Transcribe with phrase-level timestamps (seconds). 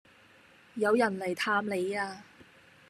[0.73, 2.23] 有人黎探你呀